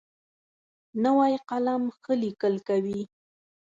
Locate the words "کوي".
2.67-3.01